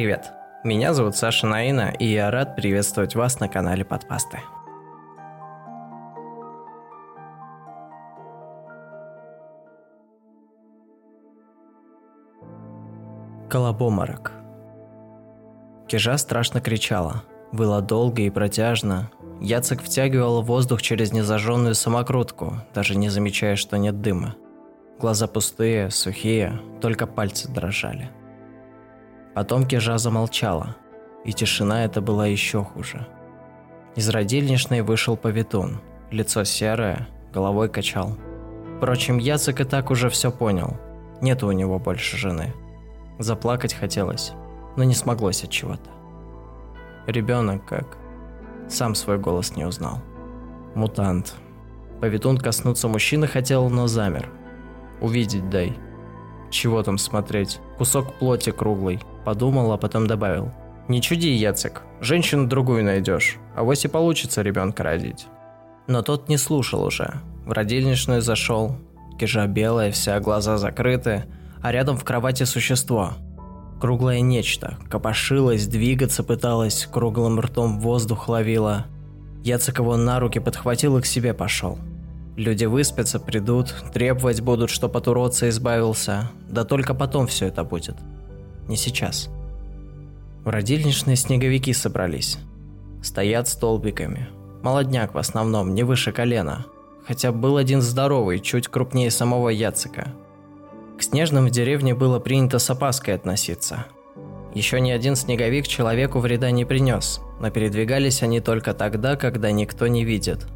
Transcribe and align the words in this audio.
Привет! 0.00 0.32
Меня 0.64 0.94
зовут 0.94 1.14
Саша 1.14 1.46
Наина, 1.46 1.90
и 1.98 2.06
я 2.06 2.30
рад 2.30 2.56
приветствовать 2.56 3.14
вас 3.14 3.38
на 3.38 3.48
канале 3.48 3.84
Подпасты. 3.84 4.38
Колобоморок. 13.50 14.32
Кижа 15.86 16.16
страшно 16.16 16.62
кричала, 16.62 17.24
выла 17.52 17.82
долго 17.82 18.22
и 18.22 18.30
протяжно. 18.30 19.10
Яцек 19.42 19.82
втягивал 19.82 20.40
воздух 20.40 20.80
через 20.80 21.12
незажженную 21.12 21.74
самокрутку, 21.74 22.54
даже 22.72 22.96
не 22.96 23.10
замечая, 23.10 23.56
что 23.56 23.76
нет 23.76 24.00
дыма. 24.00 24.34
Глаза 24.98 25.26
пустые, 25.26 25.90
сухие, 25.90 26.58
только 26.80 27.06
пальцы 27.06 27.50
дрожали– 27.50 28.08
Потом 29.34 29.66
Кежа 29.66 29.98
замолчала, 29.98 30.76
и 31.24 31.32
тишина 31.32 31.84
эта 31.84 32.00
была 32.00 32.26
еще 32.26 32.64
хуже. 32.64 33.06
Из 33.96 34.08
родильничной 34.08 34.82
вышел 34.82 35.16
повитун, 35.16 35.80
лицо 36.10 36.44
серое, 36.44 37.08
головой 37.32 37.68
качал. 37.68 38.16
Впрочем, 38.76 39.18
Яцек 39.18 39.60
и 39.60 39.64
так 39.64 39.90
уже 39.90 40.08
все 40.08 40.30
понял. 40.30 40.76
Нету 41.20 41.46
у 41.48 41.52
него 41.52 41.78
больше 41.78 42.16
жены. 42.16 42.54
Заплакать 43.18 43.74
хотелось, 43.74 44.32
но 44.76 44.84
не 44.84 44.94
смоглось 44.94 45.44
от 45.44 45.50
чего-то. 45.50 45.90
Ребенок 47.06 47.66
как? 47.66 47.98
Сам 48.68 48.94
свой 48.94 49.18
голос 49.18 49.56
не 49.56 49.64
узнал. 49.64 50.00
Мутант. 50.74 51.34
Повитун 52.00 52.38
коснуться 52.38 52.88
мужчины 52.88 53.26
хотел, 53.26 53.68
но 53.68 53.86
замер. 53.86 54.30
Увидеть 55.00 55.50
дай. 55.50 55.76
Чего 56.50 56.82
там 56.82 56.96
смотреть? 56.96 57.60
Кусок 57.76 58.14
плоти 58.18 58.50
круглый, 58.50 59.00
Подумал, 59.24 59.72
а 59.72 59.76
потом 59.76 60.06
добавил. 60.06 60.52
«Не 60.88 61.00
чуди, 61.00 61.28
Яцек, 61.28 61.82
женщину 62.00 62.48
другую 62.48 62.84
найдешь, 62.84 63.36
а 63.54 63.62
вось 63.62 63.84
и 63.84 63.88
получится 63.88 64.42
ребенка 64.42 64.82
родить». 64.82 65.26
Но 65.86 66.02
тот 66.02 66.28
не 66.28 66.36
слушал 66.36 66.84
уже. 66.84 67.14
В 67.44 67.52
родильничную 67.52 68.22
зашел. 68.22 68.76
Кижа 69.18 69.46
белая, 69.46 69.92
вся 69.92 70.18
глаза 70.20 70.56
закрыты, 70.56 71.24
а 71.62 71.72
рядом 71.72 71.96
в 71.96 72.04
кровати 72.04 72.44
существо. 72.44 73.12
Круглое 73.80 74.20
нечто. 74.20 74.78
Копошилось, 74.88 75.66
двигаться 75.66 76.22
пыталось, 76.22 76.88
круглым 76.90 77.40
ртом 77.40 77.80
воздух 77.80 78.28
ловило. 78.28 78.86
Яцек 79.42 79.78
его 79.78 79.96
на 79.96 80.20
руки 80.20 80.38
подхватил 80.38 80.98
и 80.98 81.02
к 81.02 81.06
себе 81.06 81.34
пошел. 81.34 81.78
Люди 82.36 82.64
выспятся, 82.64 83.18
придут, 83.18 83.74
требовать 83.92 84.40
будут, 84.40 84.70
чтоб 84.70 84.96
от 84.96 85.08
уродца 85.08 85.48
избавился. 85.48 86.30
Да 86.48 86.64
только 86.64 86.94
потом 86.94 87.26
все 87.26 87.46
это 87.46 87.64
будет 87.64 87.96
не 88.68 88.76
сейчас. 88.76 89.30
В 90.44 90.48
родильничные 90.48 91.16
снеговики 91.16 91.72
собрались. 91.74 92.38
Стоят 93.02 93.46
столбиками. 93.48 94.28
Молодняк 94.62 95.14
в 95.14 95.18
основном, 95.18 95.74
не 95.74 95.82
выше 95.82 96.12
колена. 96.12 96.66
Хотя 97.06 97.30
был 97.30 97.56
один 97.58 97.82
здоровый, 97.82 98.40
чуть 98.40 98.68
крупнее 98.68 99.10
самого 99.10 99.50
Яцика. 99.50 100.14
К 100.98 101.02
снежным 101.02 101.46
в 101.46 101.50
деревне 101.50 101.94
было 101.94 102.20
принято 102.20 102.58
с 102.58 102.70
опаской 102.70 103.14
относиться. 103.14 103.86
Еще 104.54 104.80
ни 104.80 104.90
один 104.90 105.14
снеговик 105.14 105.66
человеку 105.66 106.18
вреда 106.18 106.50
не 106.50 106.64
принес, 106.64 107.20
но 107.38 107.50
передвигались 107.50 108.22
они 108.22 108.40
только 108.40 108.74
тогда, 108.74 109.16
когда 109.16 109.50
никто 109.50 109.86
не 109.86 110.04
видит. 110.04 110.46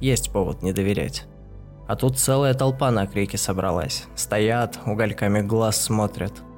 Есть 0.00 0.30
повод 0.30 0.62
не 0.62 0.72
доверять. 0.72 1.26
А 1.88 1.96
тут 1.96 2.18
целая 2.18 2.54
толпа 2.54 2.90
на 2.90 3.06
крики 3.06 3.36
собралась. 3.36 4.04
Стоят, 4.14 4.78
угольками 4.86 5.40
глаз 5.40 5.80
смотрят– 5.80 6.32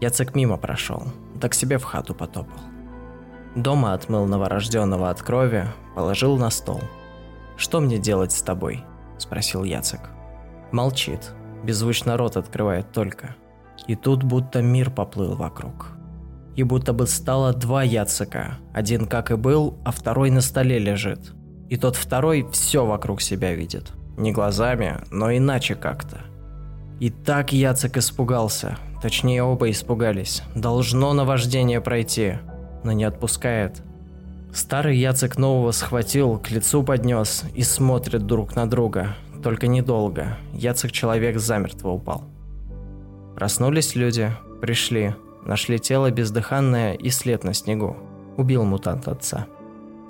Яцек 0.00 0.34
мимо 0.34 0.56
прошел, 0.56 1.04
да 1.34 1.48
к 1.48 1.54
себе 1.54 1.78
в 1.78 1.84
хату 1.84 2.14
потопал. 2.14 2.60
Дома 3.54 3.94
отмыл 3.94 4.26
новорожденного 4.26 5.10
от 5.10 5.22
крови, 5.22 5.66
положил 5.94 6.36
на 6.36 6.50
стол. 6.50 6.80
«Что 7.56 7.80
мне 7.80 7.98
делать 7.98 8.32
с 8.32 8.42
тобой?»– 8.42 8.84
спросил 9.18 9.64
Яцек. 9.64 10.00
Молчит, 10.72 11.32
беззвучно 11.64 12.16
рот 12.16 12.36
открывает 12.36 12.92
только. 12.92 13.34
И 13.86 13.96
тут 13.96 14.22
будто 14.22 14.62
мир 14.62 14.90
поплыл 14.90 15.34
вокруг. 15.34 15.88
И 16.56 16.62
будто 16.62 16.92
бы 16.92 17.06
стало 17.06 17.52
два 17.52 17.82
Яцека, 17.82 18.58
один 18.72 19.06
как 19.06 19.30
и 19.30 19.36
был, 19.36 19.78
а 19.84 19.90
второй 19.90 20.30
на 20.30 20.40
столе 20.40 20.78
лежит. 20.78 21.32
И 21.68 21.76
тот 21.76 21.96
второй 21.96 22.48
все 22.52 22.86
вокруг 22.86 23.20
себя 23.20 23.54
видит. 23.54 23.92
Не 24.16 24.32
глазами, 24.32 24.98
но 25.10 25.32
иначе 25.32 25.74
как-то. 25.74 26.20
И 26.98 27.10
так 27.10 27.52
Яцек 27.52 27.96
испугался, 27.96 28.76
Точнее, 29.02 29.42
оба 29.42 29.70
испугались. 29.70 30.42
Должно 30.54 31.12
наваждение 31.12 31.80
пройти, 31.80 32.34
но 32.84 32.92
не 32.92 33.04
отпускает. 33.04 33.82
Старый 34.52 34.98
Яцек 34.98 35.38
нового 35.38 35.70
схватил, 35.70 36.38
к 36.38 36.50
лицу 36.50 36.82
поднес 36.82 37.44
и 37.54 37.62
смотрит 37.62 38.26
друг 38.26 38.56
на 38.56 38.68
друга. 38.68 39.16
Только 39.42 39.68
недолго. 39.68 40.36
Яцек 40.52 40.92
человек 40.92 41.38
замертво 41.38 41.90
упал. 41.90 42.24
Проснулись 43.36 43.94
люди, 43.94 44.32
пришли, 44.60 45.14
нашли 45.46 45.78
тело 45.78 46.10
бездыханное 46.10 46.94
и 46.94 47.08
след 47.10 47.44
на 47.44 47.54
снегу. 47.54 47.96
Убил 48.36 48.64
мутант 48.64 49.08
отца. 49.08 49.46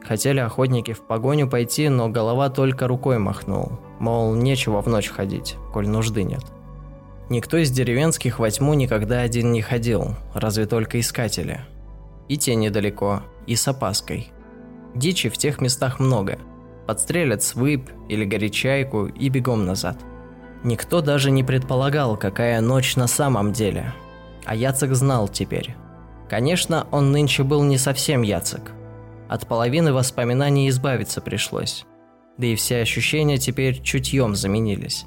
Хотели 0.03 0.41
охотники 0.41 0.93
в 0.95 1.03
погоню 1.03 1.49
пойти, 1.49 1.89
но 1.89 2.09
голова 2.09 2.49
только 2.49 2.89
рукой 2.89 3.19
махнул. 3.19 3.79
Мол, 4.01 4.35
нечего 4.35 4.81
в 4.81 4.89
ночь 4.89 5.09
ходить, 5.09 5.57
коль 5.73 5.87
нужды 5.87 6.25
нет. 6.25 6.43
Никто 7.31 7.59
из 7.59 7.71
деревенских 7.71 8.41
во 8.41 8.51
тьму 8.51 8.75
никогда 8.75 9.21
один 9.21 9.53
не 9.53 9.63
ходил, 9.63 10.17
разве 10.35 10.67
только 10.67 10.99
искатели. 10.99 11.61
И 12.29 12.37
те 12.37 12.57
недалеко, 12.57 13.23
и 13.47 13.55
с 13.55 13.69
опаской. 13.69 14.33
Дичи 14.97 15.29
в 15.29 15.39
тех 15.39 15.61
местах 15.61 16.01
много. 16.01 16.41
Подстрелят 16.89 17.45
свып 17.45 17.89
или 18.09 18.25
горячайку 18.25 19.07
и 19.07 19.29
бегом 19.29 19.65
назад. 19.65 19.97
Никто 20.65 21.03
даже 21.03 21.31
не 21.31 21.45
предполагал, 21.45 22.17
какая 22.17 22.61
ночь 22.61 22.97
на 22.97 23.07
самом 23.07 23.53
деле. 23.53 23.95
А 24.45 24.57
Яцек 24.57 24.93
знал 24.95 25.29
теперь. 25.29 25.77
Конечно, 26.29 26.89
он 26.91 27.13
нынче 27.13 27.45
был 27.45 27.63
не 27.63 27.79
совсем 27.79 28.23
Яцек. 28.23 28.73
От 29.29 29.47
половины 29.47 29.93
воспоминаний 29.93 30.69
избавиться 30.69 31.21
пришлось. 31.21 31.87
Да 32.39 32.49
и 32.49 32.57
все 32.57 32.81
ощущения 32.81 33.39
теперь 33.39 33.81
чутьем 33.81 34.35
заменились. 34.35 35.05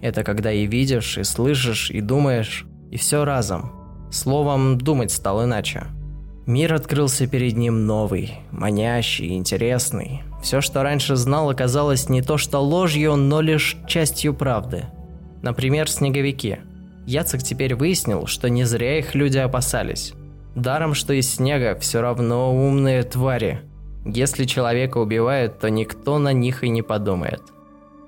Это 0.00 0.24
когда 0.24 0.52
и 0.52 0.66
видишь, 0.66 1.18
и 1.18 1.24
слышишь, 1.24 1.90
и 1.90 2.00
думаешь, 2.00 2.66
и 2.90 2.96
все 2.96 3.24
разом. 3.24 3.72
Словом, 4.10 4.78
думать 4.78 5.10
стал 5.10 5.44
иначе. 5.44 5.84
Мир 6.46 6.74
открылся 6.74 7.26
перед 7.26 7.56
ним 7.56 7.86
новый, 7.86 8.34
манящий, 8.52 9.34
интересный. 9.34 10.22
Все, 10.42 10.60
что 10.60 10.82
раньше 10.82 11.16
знал, 11.16 11.50
оказалось 11.50 12.08
не 12.08 12.22
то 12.22 12.38
что 12.38 12.60
ложью, 12.60 13.16
но 13.16 13.40
лишь 13.40 13.76
частью 13.88 14.32
правды. 14.32 14.84
Например, 15.42 15.90
снеговики. 15.90 16.58
Яцек 17.04 17.42
теперь 17.42 17.74
выяснил, 17.74 18.26
что 18.26 18.48
не 18.48 18.64
зря 18.64 18.98
их 18.98 19.14
люди 19.14 19.38
опасались. 19.38 20.12
Даром, 20.54 20.94
что 20.94 21.12
из 21.12 21.34
снега 21.34 21.76
все 21.80 22.00
равно 22.00 22.54
умные 22.54 23.02
твари. 23.02 23.62
Если 24.04 24.44
человека 24.44 24.98
убивают, 24.98 25.58
то 25.58 25.68
никто 25.68 26.18
на 26.18 26.32
них 26.32 26.62
и 26.62 26.68
не 26.68 26.82
подумает 26.82 27.42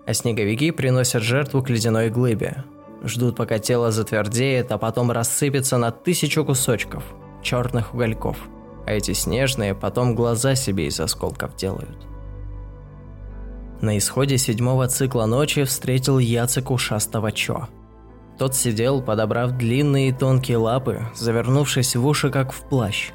а 0.08 0.14
снеговики 0.14 0.70
приносят 0.70 1.22
жертву 1.22 1.62
к 1.62 1.69
ледяной 1.69 2.08
глыбе. 2.08 2.64
Ждут, 3.02 3.36
пока 3.36 3.58
тело 3.58 3.91
затвердеет, 3.91 4.72
а 4.72 4.78
потом 4.78 5.10
рассыпется 5.10 5.76
на 5.76 5.91
тысячу 5.91 6.46
кусочков, 6.46 7.04
черных 7.42 7.92
угольков. 7.92 8.38
А 8.86 8.92
эти 8.92 9.12
снежные 9.12 9.74
потом 9.74 10.14
глаза 10.14 10.54
себе 10.54 10.86
из 10.86 10.98
осколков 10.98 11.56
делают. 11.56 12.06
На 13.82 13.99
исходе 13.99 14.38
седьмого 14.38 14.88
цикла 14.88 15.26
ночи 15.26 15.64
встретил 15.64 16.19
Яцек 16.19 16.70
ушастого 16.70 17.31
Чо. 17.31 17.69
Тот 18.38 18.56
сидел, 18.56 19.02
подобрав 19.02 19.58
длинные 19.58 20.14
тонкие 20.14 20.56
лапы, 20.56 21.02
завернувшись 21.14 21.96
в 21.96 22.06
уши, 22.06 22.31
как 22.31 22.52
в 22.52 22.66
плащ. 22.66 23.10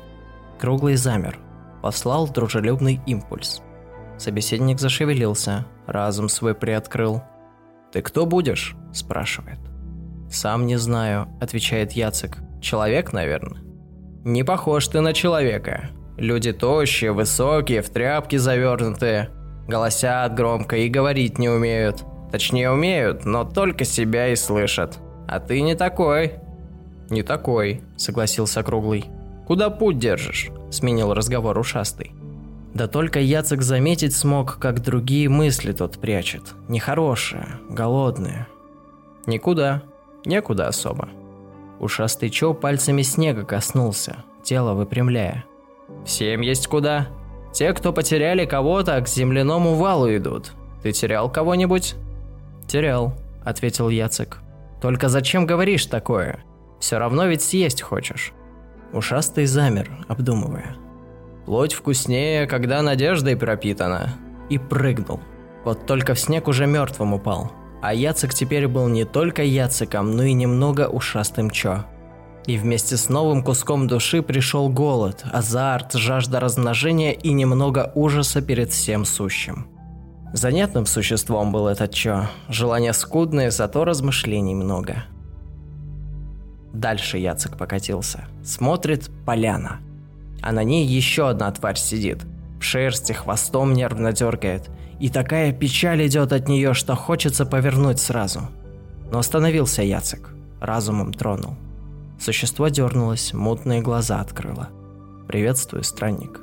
Круглый 0.60 0.96
замер. 0.96 1.40
Послал 1.82 2.28
дружелюбный 2.28 3.02
импульс– 3.08 3.64
Собеседник 4.18 4.80
зашевелился, 4.80 5.66
разум 5.88 6.30
свой 6.30 6.56
приоткрыл. 6.56 7.24
«Ты 7.92 8.02
кто 8.02 8.26
будешь?»– 8.26 8.76
спрашивает. 8.94 9.60
«Сам 10.32 10.66
не 10.66 10.78
знаю»,– 10.78 11.28
отвечает 11.42 11.92
Яцек. 11.92 12.38
«Человек, 12.62 13.14
наверное?» 13.14 13.62
«Не 14.24 14.44
похож 14.44 14.88
ты 14.88 15.02
на 15.02 15.14
человека. 15.14 15.90
Люди 16.18 16.54
тощие, 16.54 17.12
высокие, 17.12 17.82
в 17.82 17.90
тряпки 17.90 18.38
завернутые. 18.38 19.30
Голосят 19.68 20.34
громко 20.34 20.78
и 20.78 20.90
говорить 20.90 21.38
не 21.38 21.50
умеют. 21.50 22.04
Точнее 22.32 22.72
умеют, 22.72 23.26
но 23.26 23.44
только 23.44 23.84
себя 23.84 24.30
и 24.30 24.36
слышат. 24.36 24.98
А 25.28 25.40
ты 25.40 25.62
не 25.62 25.76
такой». 25.76 26.34
«Не 27.10 27.22
такой»,– 27.22 27.82
согласился 27.98 28.64
Круглый. 28.64 29.06
«Куда 29.46 29.70
путь 29.70 30.00
держишь?»– 30.00 30.50
сменил 30.72 31.14
разговор 31.14 31.58
ушастый. 31.60 32.13
Да 32.74 32.88
только 32.88 33.20
Яцек 33.20 33.62
заметить 33.62 34.16
смог, 34.16 34.58
как 34.58 34.82
другие 34.82 35.30
мысли 35.30 35.74
тот 35.74 36.00
прячет. 36.00 36.54
Нехорошие, 36.68 37.48
голодные. 37.70 38.48
Никуда, 39.28 39.84
некуда 40.26 40.68
особо. 40.68 41.10
Ушастый 41.80 42.30
Чо 42.30 42.54
пальцами 42.54 43.04
снега 43.04 43.44
коснулся, 43.44 44.24
тело 44.44 44.74
выпрямляя. 44.74 45.46
«Всем 46.06 46.42
есть 46.42 46.68
куда. 46.68 47.10
Те, 47.54 47.74
кто 47.74 47.94
потеряли 47.94 48.46
кого-то, 48.46 49.00
к 49.02 49.08
земляному 49.08 49.76
валу 49.76 50.10
идут. 50.16 50.54
Ты 50.82 50.92
терял 50.92 51.30
кого-нибудь?» 51.30 51.96
«Терял»,– 52.68 53.14
ответил 53.44 53.90
Яцек. 53.90 54.40
«Только 54.82 55.10
зачем 55.10 55.46
говоришь 55.46 55.86
такое? 55.86 56.44
Все 56.80 56.98
равно 56.98 57.26
ведь 57.26 57.44
съесть 57.44 57.82
хочешь». 57.82 58.34
Ушастый 58.92 59.46
замер, 59.46 59.90
обдумывая. 60.08 60.76
«Плоть 61.46 61.74
вкуснее, 61.74 62.48
когда 62.48 62.82
надеждой 62.82 63.36
пропитана». 63.36 64.10
И 64.50 64.58
прыгнул. 64.58 65.20
Вот 65.66 65.86
только 65.86 66.14
в 66.14 66.20
снег 66.20 66.48
уже 66.48 66.68
мертвым 66.68 67.14
упал. 67.14 67.52
А 67.82 67.94
Яцек 67.94 68.34
теперь 68.34 68.68
был 68.68 68.88
не 68.88 69.06
только 69.06 69.44
Яцеком, 69.44 70.16
но 70.16 70.24
и 70.24 70.34
немного 70.34 70.88
ушастым 70.88 71.50
Чо. 71.50 71.86
И 72.46 72.58
вместе 72.58 72.98
с 72.98 73.10
новым 73.10 73.44
куском 73.44 73.88
души 73.88 74.22
пришел 74.22 74.70
голод, 74.70 75.24
азарт, 75.32 75.94
жажда 75.94 76.40
размножения 76.40 77.14
и 77.14 77.32
немного 77.32 77.92
ужаса 77.96 78.42
перед 78.42 78.72
всем 78.72 79.06
сущим. 79.06 79.68
Занятным 80.34 80.86
существом 80.86 81.52
был 81.52 81.68
этот 81.68 81.94
Чо. 81.94 82.28
Желания 82.50 82.94
скудные, 82.94 83.52
зато 83.52 83.86
размышлений 83.86 84.56
много. 84.56 85.04
Дальше 86.74 87.18
Яцек 87.18 87.58
покатился. 87.58 88.26
Смотрит 88.44 89.10
поляна. 89.26 89.80
А 90.44 90.52
на 90.52 90.64
ней 90.66 90.86
еще 90.86 91.30
одна 91.30 91.50
тварь 91.52 91.78
сидит. 91.78 92.26
В 92.60 92.64
шерсти, 92.64 93.14
хвостом 93.14 93.74
нервно 93.74 94.12
дергает. 94.12 94.70
И 95.00 95.10
такая 95.10 95.54
печаль 95.54 96.06
идет 96.06 96.34
от 96.34 96.50
нее, 96.50 96.74
что 96.74 96.96
хочется 96.96 97.46
повернуть 97.46 98.00
сразу. 98.00 98.42
Но 99.10 99.20
остановился 99.20 99.84
Яцек. 99.84 100.32
Разумом 100.60 101.14
тронул. 101.14 101.56
Существо 102.20 102.68
дернулось, 102.68 103.34
мутные 103.34 103.82
глаза 103.82 104.20
открыло. 104.20 104.70
«Приветствую, 105.28 105.84
странник». 105.84 106.42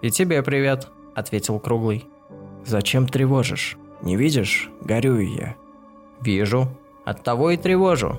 «И 0.00 0.10
тебе 0.10 0.42
привет»,— 0.42 0.88
ответил 1.14 1.58
Круглый. 1.58 2.06
«Зачем 2.64 3.06
тревожишь? 3.06 3.76
Не 4.02 4.16
видишь? 4.16 4.70
Горюю 4.80 5.30
я». 5.34 5.56
«Вижу. 6.22 6.68
Оттого 7.04 7.50
и 7.50 7.56
тревожу. 7.58 8.16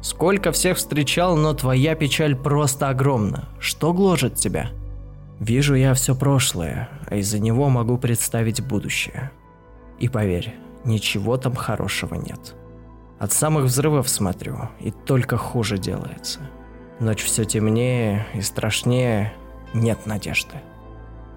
Сколько 0.00 0.52
всех 0.52 0.76
встречал, 0.76 1.36
но 1.36 1.54
твоя 1.54 1.94
печаль 1.94 2.36
просто 2.36 2.88
огромна. 2.88 3.48
Что 3.58 3.92
гложет 3.92 4.34
тебя?» 4.34 4.70
«Вижу 5.40 5.74
я 5.74 5.94
все 5.94 6.14
прошлое, 6.14 6.88
а 7.08 7.16
из-за 7.16 7.38
него 7.38 7.68
могу 7.68 7.98
представить 7.98 8.66
будущее. 8.66 9.30
И 9.98 10.08
поверь, 10.08 10.54
ничего 10.84 11.36
там 11.36 11.54
хорошего 11.54 12.14
нет». 12.14 12.54
От 13.18 13.32
самых 13.32 13.64
взрывов 13.64 14.08
смотрю, 14.08 14.68
и 14.80 14.90
только 14.90 15.38
хуже 15.38 15.78
делается. 15.78 16.40
Ночь 17.00 17.22
все 17.22 17.44
темнее 17.44 18.26
и 18.34 18.42
страшнее, 18.42 19.32
нет 19.72 20.06
надежды. 20.06 20.56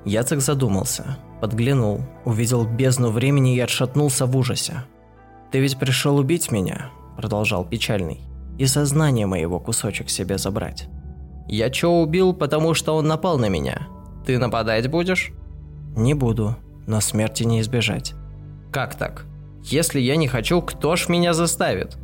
Яцек 0.06 0.42
задумался, 0.42 1.18
подглянул, 1.42 2.02
увидел 2.26 2.66
бездну 2.66 3.12
времени 3.12 3.56
и 3.56 3.60
отшатнулся 3.60 4.26
в 4.26 4.36
ужасе. 4.36 4.84
«Ты 5.52 5.60
ведь 5.60 5.78
пришел 5.78 6.18
убить 6.18 6.52
меня?»– 6.52 6.90
продолжал 7.18 7.66
печальный. 7.66 8.22
«И 8.60 8.68
сознание 8.68 9.26
моего 9.26 9.60
кусочек 9.60 10.12
себе 10.12 10.38
забрать». 10.38 10.88
«Я 11.48 11.72
чё 11.72 11.90
убил, 11.90 12.34
потому 12.34 12.76
что 12.76 12.96
он 12.96 13.08
напал 13.08 13.40
на 13.40 13.50
меня? 13.50 13.88
Ты 14.28 14.38
нападать 14.38 14.88
будешь?» 14.92 15.32
«Не 15.98 16.14
буду, 16.14 16.56
но 16.86 17.02
смерти 17.02 17.42
не 17.44 17.62
избежать». 17.62 18.14
«Как 18.72 18.94
так?» 18.94 19.26
Если 19.64 20.00
я 20.00 20.16
не 20.16 20.28
хочу, 20.28 20.62
кто 20.62 20.96
ж 20.96 21.10
меня 21.10 21.34
заставит? 21.34 21.98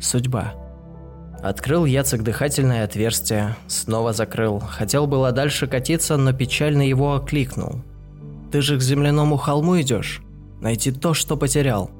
Судьба. 0.00 0.54
Открыл 1.42 1.84
Яцек 1.84 2.22
дыхательное 2.22 2.84
отверстие, 2.84 3.56
снова 3.66 4.12
закрыл. 4.12 4.60
Хотел 4.60 5.06
было 5.06 5.32
дальше 5.32 5.66
катиться, 5.66 6.16
но 6.16 6.32
печально 6.32 6.82
его 6.82 7.14
окликнул. 7.14 7.82
«Ты 8.52 8.60
же 8.60 8.76
к 8.76 8.82
земляному 8.82 9.36
холму 9.38 9.80
идешь? 9.80 10.20
Найти 10.60 10.92
то, 10.92 11.14
что 11.14 11.36
потерял. 11.36 11.90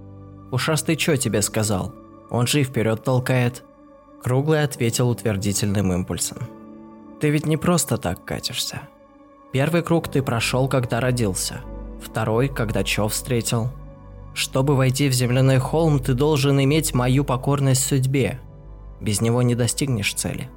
Ушастый 0.52 0.96
чё 0.96 1.16
тебе 1.16 1.42
сказал? 1.42 1.94
Он 2.30 2.46
же 2.46 2.60
и 2.60 2.64
вперед 2.64 3.02
толкает». 3.02 3.64
Круглый 4.22 4.62
ответил 4.62 5.08
утвердительным 5.10 5.92
импульсом. 5.92 6.38
«Ты 7.20 7.30
ведь 7.30 7.46
не 7.46 7.56
просто 7.56 7.98
так 7.98 8.24
катишься. 8.24 8.82
Первый 9.52 9.82
круг 9.82 10.08
ты 10.08 10.22
прошел, 10.22 10.69
когда 10.69 11.00
родился. 11.00 11.60
Второй, 12.00 12.48
когда 12.48 12.84
Чо 12.84 13.08
встретил. 13.08 13.70
Чтобы 14.34 14.76
войти 14.76 15.08
в 15.08 15.12
земляной 15.12 15.58
холм, 15.58 15.98
ты 15.98 16.14
должен 16.14 16.60
иметь 16.62 16.94
мою 16.94 17.24
покорность 17.24 17.84
судьбе. 17.84 18.40
Без 19.00 19.20
него 19.20 19.42
не 19.42 19.54
достигнешь 19.54 20.14
цели. 20.14 20.48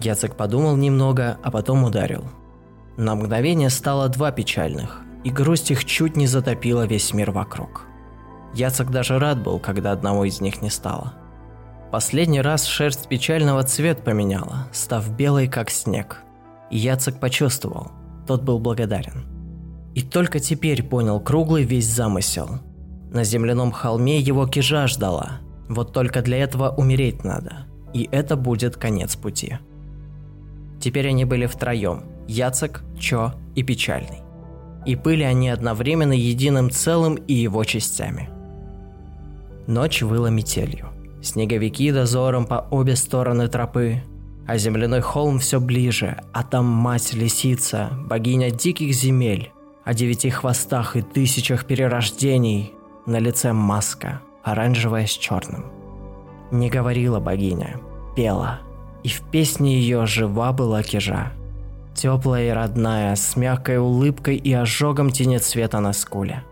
Яцек 0.00 0.36
подумал 0.36 0.76
немного, 0.76 1.38
а 1.42 1.50
потом 1.50 1.84
ударил. 1.84 2.24
На 2.96 3.14
мгновение 3.14 3.70
стало 3.70 4.08
два 4.08 4.30
печальных, 4.30 5.00
и 5.24 5.30
грусть 5.30 5.70
их 5.70 5.84
чуть 5.84 6.16
не 6.16 6.26
затопила 6.26 6.86
весь 6.86 7.12
мир 7.12 7.30
вокруг. 7.30 7.86
Яцек 8.54 8.90
даже 8.90 9.18
рад 9.18 9.42
был, 9.42 9.58
когда 9.58 9.92
одного 9.92 10.24
из 10.24 10.40
них 10.40 10.62
не 10.62 10.70
стало. 10.70 11.14
Последний 11.90 12.40
раз 12.40 12.64
шерсть 12.64 13.08
печального 13.08 13.62
цвет 13.62 14.04
поменяла, 14.04 14.68
став 14.72 15.10
белой, 15.16 15.48
как 15.48 15.70
снег. 15.70 16.22
И 16.70 16.78
Яцек 16.78 17.18
почувствовал, 17.18 17.92
тот 18.26 18.42
был 18.42 18.58
благодарен. 18.58 19.24
И 19.94 20.02
только 20.02 20.38
теперь 20.38 20.82
понял 20.82 21.20
круглый 21.20 21.64
весь 21.64 21.86
замысел– 21.86 22.60
на 23.10 23.24
земляном 23.24 23.72
холме 23.72 24.20
его 24.20 24.46
кижа 24.46 24.86
ждала. 24.86 25.40
Вот 25.68 25.92
только 25.92 26.20
для 26.20 26.38
этого 26.38 26.68
умереть 26.70 27.24
надо. 27.24 27.66
И 27.94 28.08
это 28.12 28.36
будет 28.36 28.76
конец 28.76 29.16
пути. 29.16 29.58
Теперь 30.80 31.08
они 31.08 31.24
были 31.24 31.46
втроем. 31.46 32.04
Яцек, 32.26 32.82
Чо 32.98 33.34
и 33.54 33.62
Печальный. 33.62 34.20
И 34.84 34.94
были 34.94 35.22
они 35.22 35.48
одновременно 35.48 36.12
единым 36.12 36.70
целым 36.70 37.14
и 37.14 37.32
его 37.32 37.64
частями. 37.64 38.28
Ночь 39.66 40.02
выла 40.02 40.28
метелью. 40.28 40.88
Снеговики 41.22 41.90
дозором 41.90 42.46
по 42.46 42.66
обе 42.70 42.96
стороны 42.96 43.48
тропы, 43.48 44.02
а 44.46 44.56
земляной 44.56 45.00
холм 45.00 45.38
все 45.38 45.60
ближе, 45.60 46.16
а 46.32 46.42
там 46.42 46.64
мать-лисица, 46.64 47.90
богиня 48.06 48.50
диких 48.50 48.94
земель, 48.94 49.52
о 49.84 49.94
девяти 49.94 50.30
хвостах 50.30 50.96
и 50.96 51.02
тысячах 51.02 51.66
перерождений, 51.66 52.72
на 53.04 53.18
лице 53.18 53.52
маска, 53.52 54.22
оранжевая 54.42 55.06
с 55.06 55.10
черным. 55.10 55.66
Не 56.50 56.70
говорила 56.70 57.20
богиня, 57.20 57.80
пела, 58.16 58.60
и 59.02 59.08
в 59.08 59.20
песне 59.30 59.78
ее 59.78 60.06
жива 60.06 60.52
была 60.52 60.82
кижа. 60.82 61.32
Теплая 61.94 62.48
и 62.48 62.52
родная, 62.52 63.16
с 63.16 63.36
мягкой 63.36 63.78
улыбкой 63.78 64.36
и 64.36 64.52
ожогом 64.52 65.10
тени 65.10 65.38
цвета 65.38 65.80
на 65.80 65.92
скуле. 65.92 66.44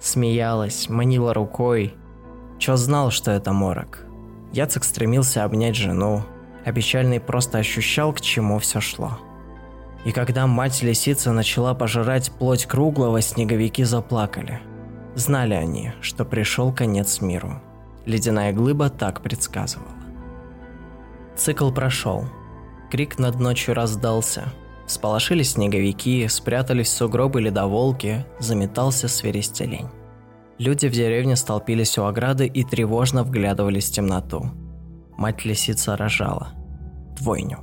Смеялась, 0.00 0.88
манила 0.88 1.32
рукой. 1.32 1.94
Чё 2.58 2.76
знал, 2.76 3.10
что 3.10 3.30
это 3.30 3.52
морок. 3.52 4.04
Яцек 4.52 4.84
стремился 4.84 5.44
обнять 5.44 5.76
жену, 5.76 6.24
а 6.64 6.72
печальный 6.72 7.20
просто 7.20 7.58
ощущал, 7.58 8.12
к 8.12 8.20
чему 8.20 8.58
все 8.58 8.80
шло. 8.80 9.18
И 10.04 10.12
когда 10.12 10.46
мать-лисица 10.46 11.32
начала 11.32 11.74
пожирать 11.74 12.32
плоть 12.32 12.66
круглого, 12.66 13.20
снеговики 13.20 13.84
заплакали– 13.84 14.60
Знали 15.14 15.54
они, 15.54 15.92
что 16.00 16.24
пришел 16.24 16.72
конец 16.72 17.20
миру. 17.20 17.60
Ледяная 18.06 18.52
глыба 18.52 18.90
так 18.90 19.22
предсказывала. 19.22 19.90
Цикл 21.36 21.70
прошел. 21.72 22.24
Крик 22.90 23.18
над 23.18 23.40
ночью 23.40 23.74
раздался. 23.74 24.52
Сполошились 24.86 25.52
снеговики, 25.52 26.26
спрятались 26.28 26.92
сугробы 26.92 27.40
ледоволки, 27.40 28.24
заметался 28.38 29.08
свиристелень. 29.08 29.88
Люди 30.60 30.86
в 30.86 30.92
деревне 30.92 31.34
столпились 31.34 31.98
у 31.98 32.04
ограды 32.04 32.46
и 32.46 32.62
тревожно 32.62 33.24
вглядывались 33.24 33.90
в 33.90 33.94
темноту. 33.94 34.50
Мать-лисица 35.16 35.96
рожала. 35.96 36.50
Двойню. 37.18 37.58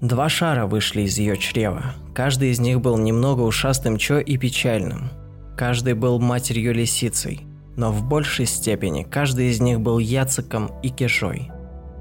Два 0.00 0.28
шара 0.28 0.66
вышли 0.66 1.02
из 1.02 1.16
ее 1.16 1.36
чрева. 1.36 1.94
Каждый 2.12 2.50
из 2.50 2.58
них 2.58 2.80
был 2.80 2.98
немного 2.98 3.42
ушастым 3.42 3.98
чо 3.98 4.18
и 4.18 4.36
печальным– 4.36 5.10
Каждый 5.56 5.94
был 5.94 6.18
матерью-лисицей, 6.18 7.46
но 7.76 7.92
в 7.92 8.04
большей 8.04 8.46
степени 8.46 9.02
каждый 9.02 9.50
из 9.50 9.60
них 9.60 9.80
был 9.80 9.98
Яциком 9.98 10.70
и 10.82 10.88
Кишой. 10.88 11.50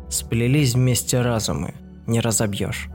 Сплелись 0.09 0.73
вместе 0.73 1.21
разумы, 1.21 1.75
не 2.07 2.21
разобьешь. 2.21 2.87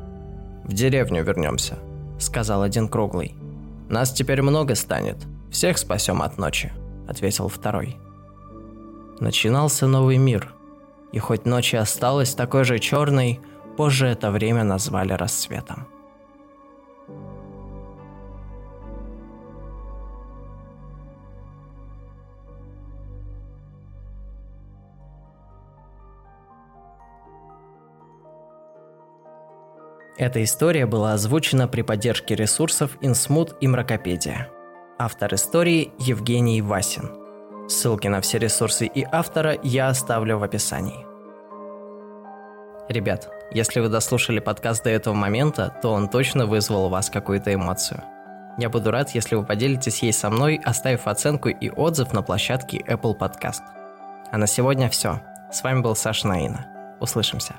«В 0.65 0.73
деревню 0.73 1.23
вернемся»,– 1.23 1.79
сказал 2.19 2.63
один 2.63 2.89
круглый. 2.89 3.37
«Нас 3.89 4.13
теперь 4.13 4.43
много 4.43 4.75
станет, 4.75 5.19
всех 5.51 5.79
спасем 5.79 6.23
от 6.23 6.39
ночи»,– 6.39 6.73
ответил 7.09 7.49
второй. 7.49 7.97
Начинался 9.21 9.87
новый 9.87 10.19
мир, 10.19 10.55
и 11.13 11.19
хоть 11.19 11.47
ночь 11.47 11.75
и 11.75 11.77
осталась 11.77 12.35
такой 12.35 12.65
же 12.65 12.79
черной, 12.79 13.41
позже 13.77 14.07
это 14.07 14.31
время 14.31 14.65
назвали 14.65 15.13
рассветом. 15.13 15.89
Эта 30.19 30.43
история 30.43 30.87
была 30.87 31.13
озвучена 31.13 31.69
при 31.69 31.83
поддержке 31.83 32.35
ресурсов 32.35 32.97
Инсмут 33.03 33.55
и 33.61 33.69
Мракопедия. 33.69 34.49
Автор 34.99 35.35
истории 35.35 35.93
Евгений 35.99 36.63
Васин. 36.63 37.11
Ссылки 37.69 38.09
на 38.09 38.23
все 38.23 38.39
ресурсы 38.39 38.87
и 38.87 39.07
автора 39.13 39.59
я 39.63 39.89
оставлю 39.89 40.39
в 40.39 40.43
описании. 40.43 41.05
Ребят, 42.89 43.29
если 43.51 43.81
вы 43.81 43.91
дослушали 43.91 44.39
подкаст 44.39 44.85
до 44.85 44.89
этого 44.89 45.13
момента, 45.13 45.71
то 45.83 45.93
он 45.93 46.09
точно 46.09 46.47
вызвал 46.47 46.87
у 46.87 46.89
вас 46.89 47.11
какую-то 47.11 47.53
эмоцию. 47.53 48.03
Я 48.57 48.71
буду 48.71 48.91
рад, 48.91 49.11
если 49.11 49.35
вы 49.35 49.45
поделитесь 49.45 50.03
ей 50.03 50.15
со 50.15 50.31
мной, 50.31 50.59
оставив 50.65 51.07
оценку 51.07 51.51
и 51.51 51.69
отзыв 51.69 52.15
на 52.15 52.23
площадке 52.23 52.79
Apple 52.79 53.19
Podcast. 53.19 53.65
А 54.33 54.39
на 54.39 54.47
сегодня 54.47 54.89
все. 54.89 55.21
С 55.53 55.63
вами 55.63 55.83
был 55.83 55.95
Саша 55.95 56.27
Наина. 56.27 56.97
Услышимся. 57.01 57.57